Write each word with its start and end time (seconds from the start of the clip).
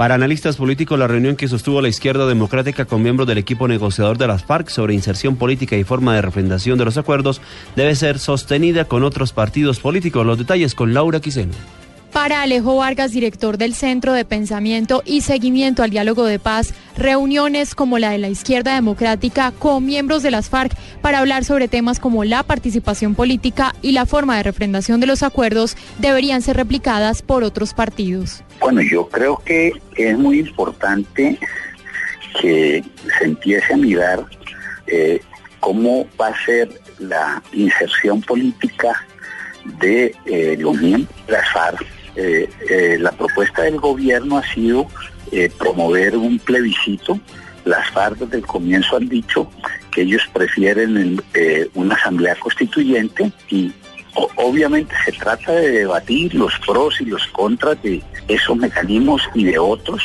Para 0.00 0.14
analistas 0.14 0.56
políticos, 0.56 0.98
la 0.98 1.08
reunión 1.08 1.36
que 1.36 1.46
sostuvo 1.46 1.82
la 1.82 1.90
izquierda 1.90 2.26
democrática 2.26 2.86
con 2.86 3.02
miembros 3.02 3.28
del 3.28 3.36
equipo 3.36 3.68
negociador 3.68 4.16
de 4.16 4.26
las 4.26 4.42
FARC 4.42 4.70
sobre 4.70 4.94
inserción 4.94 5.36
política 5.36 5.76
y 5.76 5.84
forma 5.84 6.14
de 6.14 6.22
refrendación 6.22 6.78
de 6.78 6.86
los 6.86 6.96
acuerdos 6.96 7.42
debe 7.76 7.94
ser 7.94 8.18
sostenida 8.18 8.86
con 8.86 9.04
otros 9.04 9.34
partidos 9.34 9.78
políticos. 9.78 10.24
Los 10.24 10.38
detalles 10.38 10.74
con 10.74 10.94
Laura 10.94 11.20
Quiseno. 11.20 11.52
Para 12.14 12.40
Alejo 12.40 12.76
Vargas, 12.76 13.12
director 13.12 13.58
del 13.58 13.74
Centro 13.74 14.14
de 14.14 14.24
Pensamiento 14.24 15.02
y 15.04 15.20
Seguimiento 15.20 15.82
al 15.82 15.90
Diálogo 15.90 16.24
de 16.24 16.38
Paz, 16.38 16.72
reuniones 16.96 17.74
como 17.74 17.98
la 17.98 18.08
de 18.08 18.18
la 18.18 18.30
izquierda 18.30 18.74
democrática 18.74 19.52
con 19.52 19.84
miembros 19.84 20.22
de 20.22 20.30
las 20.30 20.48
FARC 20.48 20.74
para 21.02 21.18
hablar 21.18 21.44
sobre 21.44 21.68
temas 21.68 22.00
como 22.00 22.24
la 22.24 22.42
participación 22.42 23.14
política 23.14 23.74
y 23.82 23.92
la 23.92 24.06
forma 24.06 24.38
de 24.38 24.44
refrendación 24.44 24.98
de 25.00 25.08
los 25.08 25.22
acuerdos 25.22 25.76
deberían 25.98 26.40
ser 26.40 26.56
replicadas 26.56 27.20
por 27.20 27.44
otros 27.44 27.74
partidos. 27.74 28.42
Bueno, 28.60 28.82
yo 28.82 29.08
creo 29.08 29.42
que 29.44 29.72
es 29.96 30.18
muy 30.18 30.40
importante 30.40 31.38
que 32.40 32.84
se 33.18 33.24
empiece 33.24 33.72
a 33.72 33.76
mirar 33.76 34.24
eh, 34.86 35.20
cómo 35.60 36.06
va 36.20 36.28
a 36.28 36.44
ser 36.44 36.68
la 36.98 37.42
inserción 37.52 38.20
política 38.22 39.06
de 39.80 40.14
eh, 40.26 40.56
los 40.58 40.80
miembros 40.80 41.14
las 41.28 41.48
FARC 41.52 41.86
eh, 42.16 42.48
eh, 42.68 42.96
la 42.98 43.12
propuesta 43.12 43.62
del 43.62 43.78
gobierno 43.78 44.38
ha 44.38 44.52
sido 44.52 44.88
promover 45.58 46.16
un 46.16 46.40
plebiscito. 46.40 47.20
Las 47.64 47.88
FARC 47.92 48.18
desde 48.18 48.38
el 48.38 48.46
comienzo 48.46 48.96
han 48.96 49.08
dicho 49.08 49.48
que 49.92 50.02
ellos 50.02 50.22
prefieren 50.32 51.22
una 51.74 51.94
asamblea 51.94 52.34
constituyente 52.34 53.30
y 53.48 53.72
obviamente 54.36 54.94
se 55.04 55.12
trata 55.12 55.52
de 55.52 55.70
debatir 55.70 56.34
los 56.34 56.52
pros 56.66 57.00
y 57.00 57.06
los 57.06 57.26
contras 57.28 57.80
de 57.82 58.02
esos 58.28 58.56
mecanismos 58.56 59.22
y 59.34 59.44
de 59.44 59.58
otros 59.58 60.02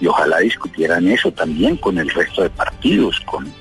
y 0.00 0.06
ojalá 0.06 0.38
discutieran 0.38 1.06
eso 1.08 1.30
también 1.30 1.76
con 1.76 1.98
el 1.98 2.08
resto 2.08 2.42
de 2.42 2.50
partidos, 2.50 3.20
con 3.20 3.52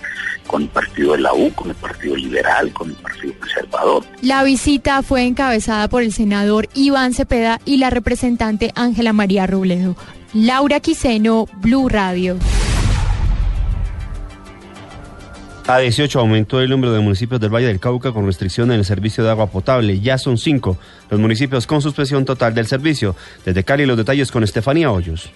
con 0.49 0.63
el 0.63 0.67
partido 0.69 1.11
de 1.13 1.19
la 1.19 1.33
U, 1.33 1.51
con 1.53 1.69
el 1.69 1.75
partido 1.75 2.15
liberal, 2.15 2.73
con 2.73 2.89
el 2.89 2.95
partido 2.95 3.33
conservador. 3.39 4.03
La 4.21 4.43
visita 4.43 5.03
fue 5.03 5.25
encabezada 5.25 5.87
por 5.87 6.01
el 6.01 6.11
senador 6.11 6.67
Iván 6.73 7.13
Cepeda 7.13 7.61
y 7.65 7.77
la 7.77 7.91
representante 7.91 8.71
Ángela 8.73 9.13
María 9.13 9.45
Robledo. 9.45 9.95
Laura 10.33 10.79
Quiseno, 10.79 11.47
Blue 11.61 11.87
Radio. 11.87 12.37
A 15.69 15.77
18 15.77 16.19
aumentó 16.19 16.61
el 16.61 16.69
número 16.71 16.93
de 16.93 16.99
municipios 16.99 17.39
del 17.39 17.53
Valle 17.53 17.67
del 17.67 17.79
Cauca 17.79 18.11
con 18.11 18.25
restricción 18.25 18.71
en 18.71 18.79
el 18.79 18.85
servicio 18.85 19.23
de 19.23 19.29
agua 19.29 19.51
potable. 19.51 19.99
Ya 19.99 20.17
son 20.17 20.39
cinco 20.39 20.79
los 21.11 21.19
municipios 21.19 21.67
con 21.67 21.79
suspensión 21.79 22.25
total 22.25 22.55
del 22.55 22.65
servicio. 22.65 23.15
Desde 23.45 23.63
Cali 23.63 23.85
los 23.85 23.95
detalles 23.95 24.31
con 24.31 24.43
Estefanía 24.43 24.91
Hoyos. 24.91 25.29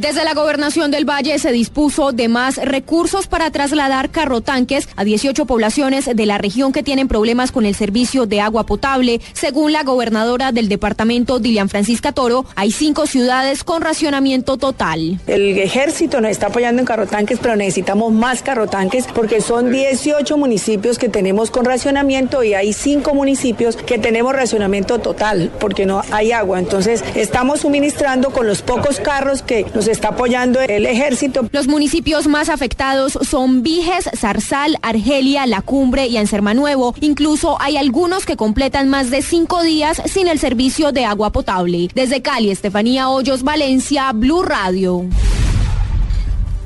Desde 0.00 0.24
la 0.24 0.32
gobernación 0.32 0.90
del 0.90 1.04
Valle 1.04 1.38
se 1.38 1.52
dispuso 1.52 2.12
de 2.12 2.28
más 2.28 2.56
recursos 2.56 3.26
para 3.26 3.50
trasladar 3.50 4.08
carrotanques 4.08 4.88
a 4.96 5.04
18 5.04 5.44
poblaciones 5.44 6.06
de 6.06 6.24
la 6.24 6.38
región 6.38 6.72
que 6.72 6.82
tienen 6.82 7.06
problemas 7.06 7.52
con 7.52 7.66
el 7.66 7.74
servicio 7.74 8.24
de 8.24 8.40
agua 8.40 8.64
potable. 8.64 9.20
Según 9.34 9.74
la 9.74 9.82
gobernadora 9.82 10.52
del 10.52 10.70
departamento, 10.70 11.38
Dilian 11.38 11.68
Francisca 11.68 12.12
Toro, 12.12 12.46
hay 12.54 12.72
cinco 12.72 13.06
ciudades 13.06 13.62
con 13.62 13.82
racionamiento 13.82 14.56
total. 14.56 15.20
El 15.26 15.58
ejército 15.58 16.22
nos 16.22 16.30
está 16.30 16.46
apoyando 16.46 16.80
en 16.80 16.86
carrotanques, 16.86 17.38
pero 17.38 17.54
necesitamos 17.56 18.10
más 18.10 18.42
carrotanques 18.42 19.04
porque 19.06 19.42
son 19.42 19.70
18 19.70 20.38
municipios 20.38 20.98
que 20.98 21.10
tenemos 21.10 21.50
con 21.50 21.66
racionamiento 21.66 22.42
y 22.42 22.54
hay 22.54 22.72
cinco 22.72 23.12
municipios 23.12 23.76
que 23.76 23.98
tenemos 23.98 24.32
racionamiento 24.34 24.98
total 24.98 25.52
porque 25.60 25.84
no 25.84 26.00
hay 26.10 26.32
agua. 26.32 26.58
Entonces 26.58 27.04
estamos 27.14 27.60
suministrando 27.60 28.30
con 28.30 28.46
los 28.46 28.62
pocos 28.62 28.98
carros 28.98 29.42
que 29.42 29.66
nos 29.74 29.89
está 29.90 30.08
apoyando 30.08 30.60
el 30.60 30.86
ejército. 30.86 31.48
Los 31.52 31.66
municipios 31.66 32.26
más 32.26 32.48
afectados 32.48 33.18
son 33.22 33.62
Viges, 33.62 34.08
Zarzal, 34.16 34.76
Argelia, 34.82 35.46
La 35.46 35.62
Cumbre 35.62 36.06
y 36.06 36.18
Nuevo. 36.54 36.94
Incluso 37.00 37.60
hay 37.60 37.76
algunos 37.76 38.24
que 38.24 38.36
completan 38.36 38.88
más 38.88 39.10
de 39.10 39.22
cinco 39.22 39.62
días 39.62 40.00
sin 40.06 40.28
el 40.28 40.38
servicio 40.38 40.92
de 40.92 41.04
agua 41.04 41.32
potable. 41.32 41.88
Desde 41.94 42.22
Cali, 42.22 42.50
Estefanía 42.50 43.08
Hoyos, 43.08 43.42
Valencia, 43.42 44.12
Blue 44.12 44.42
Radio. 44.42 45.04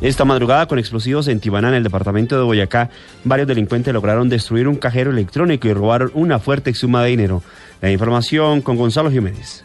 Esta 0.01 0.25
madrugada, 0.25 0.67
con 0.67 0.79
explosivos 0.79 1.29
en 1.29 1.41
Tibaná, 1.41 1.69
en 1.69 1.75
el 1.75 1.83
departamento 1.83 2.37
de 2.37 2.43
Boyacá, 2.43 2.91
varios 3.25 3.49
delincuentes 3.49 3.95
lograron 3.95 4.29
destruir 4.29 4.69
un 4.69 4.77
cajero 4.77 5.11
electrónico 5.11 5.67
y 5.67 5.73
robaron 5.73 6.11
una 6.15 6.39
fuerte 6.39 6.75
suma 6.75 7.03
de 7.03 7.11
dinero. 7.11 7.43
La 7.81 7.91
información 7.91 8.61
con 8.61 8.77
Gonzalo 8.77 9.11
Jiménez. 9.11 9.65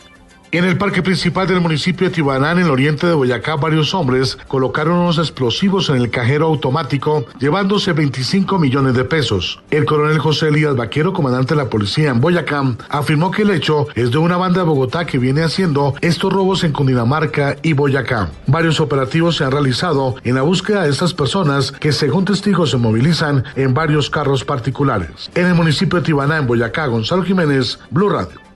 En 0.51 0.65
el 0.65 0.79
parque 0.79 1.03
principal 1.03 1.45
del 1.45 1.61
municipio 1.61 2.07
de 2.07 2.15
Tibaná, 2.15 2.53
en 2.53 2.57
el 2.57 2.71
oriente 2.71 3.05
de 3.05 3.13
Boyacá, 3.13 3.55
varios 3.55 3.93
hombres 3.93 4.35
colocaron 4.47 4.97
unos 4.97 5.19
explosivos 5.19 5.89
en 5.89 5.97
el 5.97 6.09
cajero 6.09 6.47
automático, 6.47 7.27
llevándose 7.39 7.93
25 7.93 8.57
millones 8.57 8.95
de 8.95 9.03
pesos. 9.03 9.61
El 9.69 9.85
coronel 9.85 10.17
José 10.17 10.47
Elías 10.47 10.75
Vaquero, 10.75 11.13
comandante 11.13 11.53
de 11.53 11.61
la 11.61 11.69
policía 11.69 12.09
en 12.09 12.19
Boyacá, 12.19 12.63
afirmó 12.89 13.29
que 13.29 13.43
el 13.43 13.51
hecho 13.51 13.89
es 13.93 14.09
de 14.09 14.17
una 14.17 14.38
banda 14.38 14.61
de 14.61 14.65
Bogotá 14.65 15.05
que 15.05 15.19
viene 15.19 15.43
haciendo 15.43 15.93
estos 16.01 16.33
robos 16.33 16.63
en 16.63 16.71
Cundinamarca 16.71 17.57
y 17.61 17.73
Boyacá. 17.73 18.31
Varios 18.47 18.79
operativos 18.79 19.38
se 19.38 19.43
han 19.43 19.51
realizado 19.51 20.15
en 20.23 20.33
la 20.33 20.41
búsqueda 20.41 20.81
de 20.81 20.89
estas 20.89 21.13
personas 21.13 21.73
que, 21.73 21.91
según 21.91 22.25
testigos, 22.25 22.71
se 22.71 22.77
movilizan 22.77 23.43
en 23.55 23.75
varios 23.75 24.09
carros 24.09 24.43
particulares. 24.43 25.29
En 25.35 25.45
el 25.45 25.53
municipio 25.53 25.99
de 25.99 26.05
Tibaná, 26.05 26.38
en 26.38 26.47
Boyacá, 26.47 26.88
Gonzalo 26.88 27.21
Jiménez, 27.21 27.77
Blue 27.91 28.09
Radio. 28.09 28.48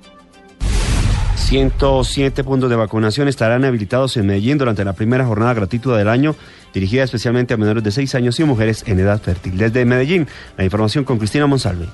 107 1.53 2.43
puntos 2.43 2.67
de 2.67 2.75
vacunación 2.75 3.27
estarán 3.27 3.63
habilitados 3.63 4.17
en 4.17 4.25
Medellín 4.25 4.57
durante 4.57 4.83
la 4.83 4.93
primera 4.93 5.23
jornada 5.23 5.53
gratuita 5.53 5.95
del 5.95 6.09
año, 6.09 6.35
dirigida 6.73 7.03
especialmente 7.03 7.53
a 7.53 7.57
menores 7.57 7.83
de 7.83 7.91
6 7.91 8.15
años 8.15 8.39
y 8.39 8.43
mujeres 8.43 8.83
en 8.87 8.99
edad 8.99 9.21
fértil. 9.21 9.55
Desde 9.55 9.85
Medellín, 9.85 10.27
la 10.57 10.63
información 10.63 11.03
con 11.03 11.19
Cristina 11.19 11.45
Monsalve. 11.45 11.85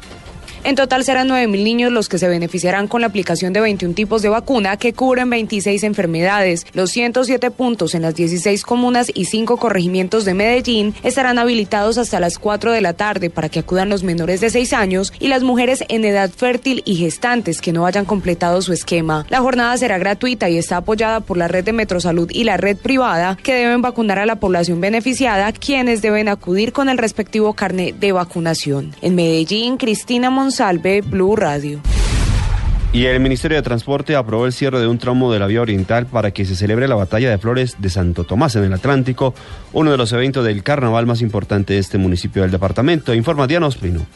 En 0.63 0.75
total 0.75 1.03
serán 1.05 1.29
9.000 1.29 1.63
niños 1.63 1.91
los 1.91 2.09
que 2.09 2.17
se 2.17 2.27
beneficiarán 2.27 2.87
con 2.87 3.01
la 3.01 3.07
aplicación 3.07 3.53
de 3.53 3.61
21 3.61 3.93
tipos 3.93 4.21
de 4.21 4.29
vacuna 4.29 4.77
que 4.77 4.93
cubren 4.93 5.29
26 5.29 5.83
enfermedades. 5.83 6.65
Los 6.73 6.91
107 6.91 7.49
puntos 7.51 7.95
en 7.95 8.01
las 8.01 8.15
16 8.15 8.63
comunas 8.63 9.09
y 9.13 9.25
5 9.25 9.57
corregimientos 9.57 10.25
de 10.25 10.33
Medellín 10.33 10.93
estarán 11.03 11.39
habilitados 11.39 11.97
hasta 11.97 12.19
las 12.19 12.37
4 12.37 12.71
de 12.71 12.81
la 12.81 12.93
tarde 12.93 13.29
para 13.29 13.49
que 13.49 13.59
acudan 13.59 13.89
los 13.89 14.03
menores 14.03 14.41
de 14.41 14.49
6 14.49 14.73
años 14.73 15.13
y 15.19 15.29
las 15.29 15.43
mujeres 15.43 15.83
en 15.87 16.03
edad 16.03 16.29
fértil 16.29 16.83
y 16.85 16.95
gestantes 16.95 17.61
que 17.61 17.71
no 17.71 17.85
hayan 17.85 18.05
completado 18.05 18.61
su 18.61 18.73
esquema. 18.73 19.25
La 19.29 19.39
jornada 19.39 19.77
será 19.77 19.97
gratuita 19.97 20.49
y 20.49 20.57
está 20.57 20.77
apoyada 20.77 21.21
por 21.21 21.37
la 21.37 21.47
red 21.47 21.63
de 21.63 21.73
Metrosalud 21.73 22.29
y 22.31 22.43
la 22.43 22.57
red 22.57 22.75
privada 22.75 23.37
que 23.41 23.53
deben 23.53 23.81
vacunar 23.81 24.19
a 24.19 24.25
la 24.25 24.39
población 24.39 24.81
beneficiada, 24.81 25.51
quienes 25.53 26.01
deben 26.01 26.27
acudir 26.27 26.73
con 26.73 26.89
el 26.89 26.97
respectivo 26.97 27.53
carnet 27.53 27.95
de 27.97 28.11
vacunación. 28.11 28.93
En 29.01 29.15
Medellín, 29.15 29.77
Cristina 29.77 30.29
Monsalve 30.49 31.01
Salve 31.01 31.01
Blue 31.01 31.35
Radio. 31.35 31.79
Y 32.91 33.05
el 33.05 33.19
Ministerio 33.19 33.57
de 33.57 33.61
Transporte 33.61 34.15
aprobó 34.15 34.47
el 34.47 34.51
cierre 34.51 34.79
de 34.79 34.87
un 34.87 34.97
tramo 34.97 35.31
de 35.31 35.37
la 35.37 35.45
vía 35.45 35.61
oriental 35.61 36.07
para 36.07 36.31
que 36.31 36.43
se 36.43 36.55
celebre 36.55 36.87
la 36.87 36.95
batalla 36.95 37.29
de 37.29 37.37
flores 37.37 37.75
de 37.77 37.87
Santo 37.91 38.23
Tomás 38.23 38.55
en 38.55 38.63
el 38.63 38.73
Atlántico, 38.73 39.35
uno 39.73 39.91
de 39.91 39.97
los 39.97 40.11
eventos 40.11 40.43
del 40.43 40.63
carnaval 40.63 41.05
más 41.05 41.21
importante 41.21 41.73
de 41.73 41.79
este 41.79 41.99
municipio 41.99 42.41
del 42.41 42.49
departamento. 42.49 43.13
Informa 43.13 43.45
Diana 43.45 43.67
Osprino. 43.67 44.07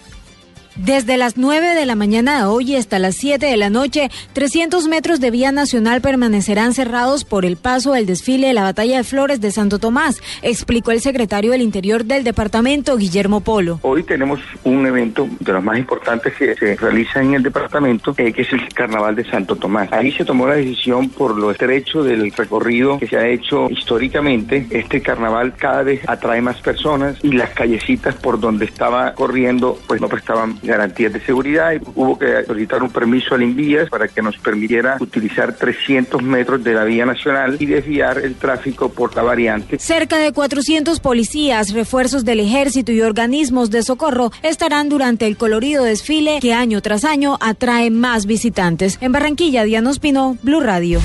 Desde 0.76 1.18
las 1.18 1.38
9 1.38 1.76
de 1.76 1.86
la 1.86 1.94
mañana 1.94 2.40
de 2.40 2.46
hoy 2.46 2.76
hasta 2.76 2.98
las 2.98 3.16
7 3.18 3.46
de 3.46 3.58
la 3.58 3.70
noche, 3.70 4.10
300 4.34 4.88
metros 4.88 5.20
de 5.20 5.30
vía 5.30 5.52
nacional 5.52 6.02
permanecerán 6.02 6.74
cerrados 6.74 7.26
por 7.26 7.46
el 7.46 7.58
paso 7.58 7.94
del 7.94 8.08
desfile 8.08 8.48
de 8.48 8.54
la 8.54 8.64
Batalla 8.64 8.98
de 8.98 9.04
Flores 9.04 9.40
de 9.40 9.52
Santo 9.52 9.78
Tomás, 9.78 10.20
explicó 10.42 10.90
el 10.90 11.00
secretario 11.00 11.52
del 11.52 11.62
Interior 11.62 12.06
del 12.06 12.24
departamento, 12.24 12.98
Guillermo 12.98 13.42
Polo. 13.42 13.80
Hoy 13.84 14.02
tenemos 14.02 14.40
un 14.64 14.88
evento 14.88 15.28
de 15.40 15.54
los 15.54 15.64
más 15.64 15.78
importantes 15.78 16.34
que 16.34 16.56
se 16.56 16.76
realiza 16.76 17.22
en 17.22 17.36
el 17.36 17.44
departamento, 17.44 18.16
eh, 18.18 18.34
que 18.34 18.42
es 18.42 18.52
el 18.52 18.68
Carnaval 18.74 19.16
de 19.16 19.26
Santo 19.26 19.56
Tomás. 19.56 19.94
Ahí 19.94 20.12
se 20.12 20.26
tomó 20.26 20.48
la 20.48 20.56
decisión 20.56 21.10
por 21.10 21.38
lo 21.38 21.52
estrecho 21.52 22.02
del 22.02 22.32
recorrido 22.32 22.98
que 22.98 23.08
se 23.08 23.18
ha 23.18 23.28
hecho 23.28 23.70
históricamente. 23.70 24.66
Este 24.72 25.04
carnaval 25.04 25.54
cada 25.56 25.84
vez 25.84 26.02
atrae 26.10 26.42
más 26.42 26.58
personas 26.62 27.18
y 27.22 27.34
las 27.34 27.52
callecitas 27.52 28.16
por 28.16 28.40
donde 28.40 28.66
estaba 28.66 29.14
corriendo 29.14 29.78
pues 29.86 30.02
no 30.02 30.10
prestaban 30.10 30.63
garantías 30.64 31.14
de 31.14 31.20
seguridad 31.22 31.74
y 31.74 31.80
hubo 31.96 32.18
que 32.18 32.44
solicitar 32.46 32.82
un 32.82 32.90
permiso 32.90 33.36
al 33.36 33.44
Invías 33.44 33.90
para 33.90 34.08
que 34.08 34.22
nos 34.22 34.38
permitiera 34.38 34.98
utilizar 35.00 35.54
300 35.54 36.22
metros 36.22 36.64
de 36.64 36.74
la 36.74 36.84
vía 36.84 37.06
nacional 37.06 37.58
y 37.60 37.66
desviar 37.66 38.18
el 38.20 38.36
tráfico 38.36 38.90
por 38.90 39.16
la 39.16 39.24
variante. 39.24 39.78
Cerca 39.80 40.18
de 40.18 40.32
400 40.32 41.00
policías, 41.00 41.74
refuerzos 41.74 42.26
del 42.26 42.40
ejército 42.40 42.92
y 42.92 43.02
organismos 43.02 43.70
de 43.70 43.84
socorro 43.84 44.32
estarán 44.42 44.90
durante 44.90 45.28
el 45.28 45.38
colorido 45.38 45.84
desfile 45.84 46.40
que 46.42 46.54
año 46.54 46.82
tras 46.82 47.06
año 47.06 47.38
atrae 47.42 47.90
más 47.90 48.26
visitantes. 48.26 48.98
En 49.02 49.12
Barranquilla, 49.12 49.64
Diana 49.64 49.90
Ospino, 49.90 50.38
Blue 50.42 50.62
Radio. 50.62 51.00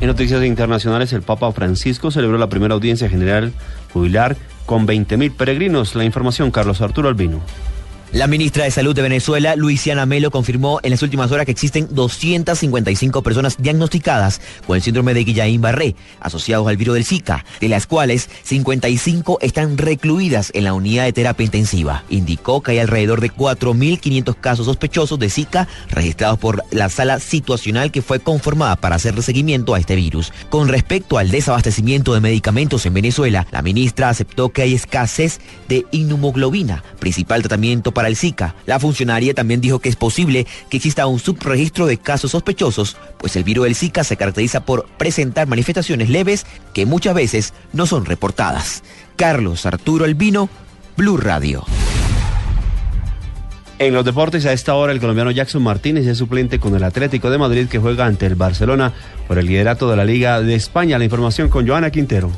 En 0.00 0.08
noticias 0.08 0.42
internacionales, 0.44 1.12
el 1.12 1.22
Papa 1.22 1.50
Francisco 1.52 2.10
celebró 2.10 2.36
la 2.36 2.48
primera 2.48 2.74
audiencia 2.74 3.08
general 3.08 3.52
jubilar 3.92 4.36
con 4.66 4.86
20.000 4.86 5.32
peregrinos. 5.32 5.94
La 5.94 6.04
información, 6.04 6.50
Carlos 6.50 6.80
Arturo 6.80 7.08
Albino. 7.08 7.40
La 8.14 8.28
ministra 8.28 8.62
de 8.62 8.70
Salud 8.70 8.94
de 8.94 9.02
Venezuela, 9.02 9.56
Luisiana 9.56 10.06
Melo, 10.06 10.30
confirmó 10.30 10.78
en 10.84 10.92
las 10.92 11.02
últimas 11.02 11.32
horas 11.32 11.46
que 11.46 11.50
existen 11.50 11.88
255 11.90 13.22
personas 13.24 13.56
diagnosticadas 13.58 14.40
con 14.68 14.76
el 14.76 14.82
síndrome 14.82 15.14
de 15.14 15.24
Guillain-Barré, 15.24 15.96
asociados 16.20 16.68
al 16.68 16.76
virus 16.76 16.94
del 16.94 17.04
Zika, 17.04 17.44
de 17.60 17.68
las 17.68 17.88
cuales 17.88 18.30
55 18.44 19.38
están 19.40 19.76
recluidas 19.78 20.52
en 20.54 20.62
la 20.62 20.74
unidad 20.74 21.06
de 21.06 21.12
terapia 21.12 21.44
intensiva. 21.44 22.04
Indicó 22.08 22.62
que 22.62 22.70
hay 22.70 22.78
alrededor 22.78 23.20
de 23.20 23.32
4.500 23.32 24.36
casos 24.40 24.66
sospechosos 24.66 25.18
de 25.18 25.28
Zika 25.28 25.66
registrados 25.90 26.38
por 26.38 26.62
la 26.70 26.90
sala 26.90 27.18
situacional 27.18 27.90
que 27.90 28.00
fue 28.00 28.20
conformada 28.20 28.76
para 28.76 28.94
hacerle 28.94 29.22
seguimiento 29.22 29.74
a 29.74 29.80
este 29.80 29.96
virus. 29.96 30.32
Con 30.50 30.68
respecto 30.68 31.18
al 31.18 31.32
desabastecimiento 31.32 32.14
de 32.14 32.20
medicamentos 32.20 32.86
en 32.86 32.94
Venezuela, 32.94 33.48
la 33.50 33.62
ministra 33.62 34.08
aceptó 34.08 34.50
que 34.50 34.62
hay 34.62 34.74
escasez 34.74 35.40
de 35.68 35.84
inmunoglobina, 35.90 36.84
principal 37.00 37.42
tratamiento 37.42 37.90
para 37.90 38.03
el 38.08 38.16
Zika. 38.16 38.54
La 38.66 38.78
funcionaria 38.78 39.34
también 39.34 39.60
dijo 39.60 39.78
que 39.78 39.88
es 39.88 39.96
posible 39.96 40.46
que 40.68 40.76
exista 40.76 41.06
un 41.06 41.18
subregistro 41.18 41.86
de 41.86 41.98
casos 41.98 42.32
sospechosos, 42.32 42.96
pues 43.18 43.36
el 43.36 43.44
virus 43.44 43.64
del 43.64 43.74
Zika 43.74 44.04
se 44.04 44.16
caracteriza 44.16 44.64
por 44.64 44.86
presentar 44.98 45.46
manifestaciones 45.46 46.08
leves 46.08 46.46
que 46.72 46.86
muchas 46.86 47.14
veces 47.14 47.54
no 47.72 47.86
son 47.86 48.04
reportadas. 48.04 48.82
Carlos 49.16 49.66
Arturo 49.66 50.04
Albino, 50.04 50.48
Blue 50.96 51.16
Radio. 51.16 51.64
En 53.80 53.92
los 53.92 54.04
deportes, 54.04 54.46
a 54.46 54.52
esta 54.52 54.74
hora, 54.74 54.92
el 54.92 55.00
colombiano 55.00 55.32
Jackson 55.32 55.62
Martínez 55.62 56.06
es 56.06 56.18
suplente 56.18 56.60
con 56.60 56.76
el 56.76 56.84
Atlético 56.84 57.28
de 57.28 57.38
Madrid 57.38 57.66
que 57.68 57.80
juega 57.80 58.06
ante 58.06 58.24
el 58.26 58.36
Barcelona 58.36 58.92
por 59.26 59.36
el 59.36 59.46
liderato 59.46 59.90
de 59.90 59.96
la 59.96 60.04
Liga 60.04 60.40
de 60.40 60.54
España. 60.54 60.96
La 60.96 61.04
información 61.04 61.48
con 61.48 61.66
Joana 61.66 61.90
Quintero. 61.90 62.30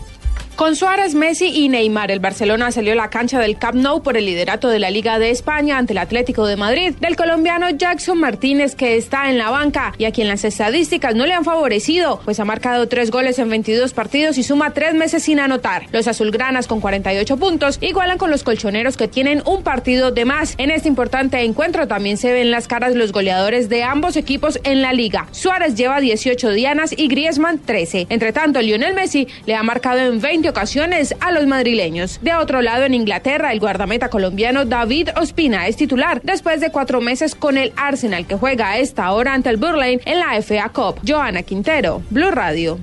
Con 0.66 0.74
Suárez, 0.74 1.14
Messi 1.14 1.46
y 1.46 1.68
Neymar, 1.68 2.10
el 2.10 2.18
Barcelona 2.18 2.72
salió 2.72 2.94
a 2.94 2.96
la 2.96 3.08
cancha 3.08 3.38
del 3.38 3.56
Camp 3.56 3.76
Nou 3.76 4.02
por 4.02 4.16
el 4.16 4.26
liderato 4.26 4.68
de 4.68 4.80
la 4.80 4.90
Liga 4.90 5.20
de 5.20 5.30
España 5.30 5.78
ante 5.78 5.92
el 5.92 5.98
Atlético 5.98 6.44
de 6.44 6.56
Madrid, 6.56 6.92
del 6.98 7.14
colombiano 7.14 7.70
Jackson 7.70 8.18
Martínez 8.18 8.74
que 8.74 8.96
está 8.96 9.30
en 9.30 9.38
la 9.38 9.50
banca 9.50 9.94
y 9.96 10.06
a 10.06 10.10
quien 10.10 10.26
las 10.26 10.44
estadísticas 10.44 11.14
no 11.14 11.24
le 11.24 11.34
han 11.34 11.44
favorecido, 11.44 12.20
pues 12.24 12.40
ha 12.40 12.44
marcado 12.44 12.88
tres 12.88 13.12
goles 13.12 13.38
en 13.38 13.48
22 13.48 13.92
partidos 13.92 14.38
y 14.38 14.42
suma 14.42 14.74
tres 14.74 14.94
meses 14.94 15.22
sin 15.22 15.38
anotar. 15.38 15.86
Los 15.92 16.08
azulgranas 16.08 16.66
con 16.66 16.80
48 16.80 17.36
puntos 17.36 17.78
igualan 17.80 18.18
con 18.18 18.32
los 18.32 18.42
colchoneros 18.42 18.96
que 18.96 19.06
tienen 19.06 19.44
un 19.46 19.62
partido 19.62 20.10
de 20.10 20.24
más. 20.24 20.56
En 20.58 20.72
este 20.72 20.88
importante 20.88 21.40
encuentro 21.44 21.86
también 21.86 22.16
se 22.16 22.32
ven 22.32 22.50
las 22.50 22.66
caras 22.66 22.96
los 22.96 23.12
goleadores 23.12 23.68
de 23.68 23.84
ambos 23.84 24.16
equipos 24.16 24.58
en 24.64 24.82
la 24.82 24.92
liga. 24.92 25.28
Suárez 25.30 25.76
lleva 25.76 26.00
18 26.00 26.50
dianas 26.50 26.92
y 26.96 27.06
Griezmann 27.06 27.60
13. 27.60 28.08
Entre 28.08 28.32
tanto, 28.32 28.60
Lionel 28.60 28.94
Messi 28.94 29.28
le 29.46 29.54
ha 29.54 29.62
marcado 29.62 30.00
en 30.00 30.20
20 30.20 30.55
ocasiones 30.56 31.14
a 31.20 31.32
los 31.32 31.46
madrileños. 31.46 32.18
De 32.22 32.34
otro 32.34 32.62
lado, 32.62 32.84
en 32.84 32.94
Inglaterra, 32.94 33.52
el 33.52 33.60
guardameta 33.60 34.08
colombiano 34.08 34.64
David 34.64 35.10
Ospina 35.20 35.66
es 35.66 35.76
titular 35.76 36.22
después 36.22 36.62
de 36.62 36.70
cuatro 36.70 37.02
meses 37.02 37.34
con 37.34 37.58
el 37.58 37.74
Arsenal 37.76 38.26
que 38.26 38.36
juega 38.36 38.70
a 38.70 38.78
esta 38.78 39.12
hora 39.12 39.34
ante 39.34 39.50
el 39.50 39.58
Burley 39.58 40.00
en 40.06 40.18
la 40.18 40.40
FA 40.40 40.70
Cup. 40.70 40.98
Joana 41.06 41.42
Quintero, 41.42 42.02
Blue 42.08 42.30
Radio. 42.30 42.78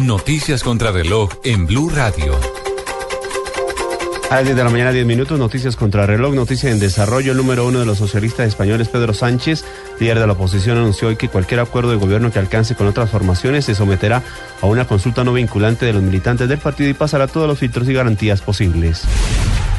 Noticias 0.00 0.62
contra 0.62 0.92
reloj 0.92 1.30
en 1.44 1.66
Blue 1.66 1.90
Radio. 1.90 2.63
A 4.34 4.38
las 4.38 4.46
10 4.46 4.56
de 4.56 4.64
la 4.64 4.70
mañana, 4.70 4.90
10 4.90 5.06
minutos, 5.06 5.38
noticias 5.38 5.76
contra 5.76 6.06
reloj, 6.06 6.34
noticia 6.34 6.68
en 6.68 6.80
desarrollo. 6.80 7.30
El 7.30 7.38
número 7.38 7.68
uno 7.68 7.78
de 7.78 7.86
los 7.86 7.98
socialistas 7.98 8.48
españoles, 8.48 8.88
Pedro 8.88 9.14
Sánchez, 9.14 9.64
líder 10.00 10.18
de 10.18 10.26
la 10.26 10.32
oposición, 10.32 10.76
anunció 10.76 11.06
hoy 11.06 11.14
que 11.14 11.28
cualquier 11.28 11.60
acuerdo 11.60 11.92
de 11.92 11.98
gobierno 11.98 12.32
que 12.32 12.40
alcance 12.40 12.74
con 12.74 12.88
otras 12.88 13.10
formaciones 13.10 13.66
se 13.66 13.76
someterá 13.76 14.24
a 14.60 14.66
una 14.66 14.88
consulta 14.88 15.22
no 15.22 15.32
vinculante 15.32 15.86
de 15.86 15.92
los 15.92 16.02
militantes 16.02 16.48
del 16.48 16.58
partido 16.58 16.90
y 16.90 16.94
pasará 16.94 17.28
todos 17.28 17.46
los 17.46 17.60
filtros 17.60 17.88
y 17.88 17.92
garantías 17.92 18.40
posibles. 18.40 19.04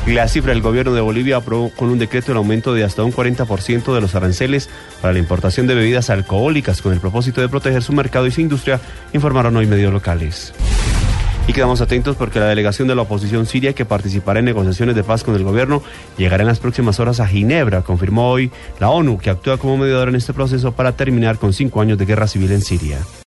La 0.07 0.25
cifra 0.29 0.53
del 0.53 0.61
gobierno 0.61 0.93
de 0.93 1.01
Bolivia 1.01 1.35
aprobó 1.35 1.69
con 1.71 1.89
un 1.89 1.99
decreto 1.99 2.31
el 2.31 2.37
aumento 2.37 2.73
de 2.73 2.85
hasta 2.85 3.03
un 3.03 3.11
40% 3.11 3.93
de 3.93 3.99
los 3.99 4.15
aranceles 4.15 4.69
para 5.01 5.11
la 5.11 5.19
importación 5.19 5.67
de 5.67 5.75
bebidas 5.75 6.09
alcohólicas 6.09 6.81
con 6.81 6.93
el 6.93 7.01
propósito 7.01 7.41
de 7.41 7.49
proteger 7.49 7.83
su 7.83 7.91
mercado 7.91 8.25
y 8.25 8.31
su 8.31 8.39
industria, 8.39 8.79
informaron 9.11 9.57
hoy 9.57 9.67
medios 9.67 9.91
locales. 9.91 10.53
Y 11.47 11.53
quedamos 11.53 11.79
atentos 11.79 12.15
porque 12.15 12.39
la 12.39 12.47
delegación 12.47 12.87
de 12.87 12.95
la 12.95 13.03
oposición 13.03 13.45
siria 13.45 13.73
que 13.73 13.85
participará 13.85 14.39
en 14.39 14.45
negociaciones 14.45 14.95
de 14.95 15.03
paz 15.03 15.23
con 15.23 15.35
el 15.35 15.43
gobierno 15.43 15.83
llegará 16.17 16.41
en 16.41 16.47
las 16.47 16.59
próximas 16.59 16.99
horas 16.99 17.19
a 17.19 17.27
Ginebra, 17.27 17.83
confirmó 17.83 18.31
hoy 18.31 18.51
la 18.79 18.89
ONU, 18.89 19.19
que 19.19 19.29
actúa 19.29 19.57
como 19.57 19.77
mediadora 19.77 20.09
en 20.09 20.15
este 20.15 20.33
proceso 20.33 20.71
para 20.71 20.93
terminar 20.93 21.37
con 21.37 21.53
cinco 21.53 21.81
años 21.81 21.99
de 21.99 22.05
guerra 22.05 22.27
civil 22.27 22.51
en 22.51 22.61
Siria. 22.61 22.97